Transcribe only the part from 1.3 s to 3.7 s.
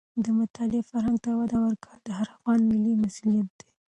وده ورکول د هر افغان ملي مسوولیت دی.